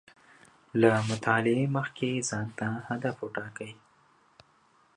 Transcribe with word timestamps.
له 0.81 0.91
مطالعې 1.09 1.65
مخکې 1.77 2.09
ځان 2.29 2.47
ته 2.59 2.67
هدف 2.87 3.15
و 3.21 3.27
ټاکئ 3.35 3.71